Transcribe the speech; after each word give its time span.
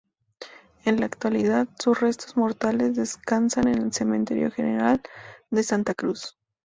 En 0.83 0.99
la 0.99 1.05
actualidad, 1.05 1.67
sus 1.77 1.99
restos 1.99 2.35
mortales 2.35 2.95
descansan 2.95 3.67
en 3.67 3.83
el 3.83 3.93
Cementerio 3.93 4.49
General 4.49 4.99
de 5.51 5.61
Santa 5.61 5.93
Cruz. 5.93 6.39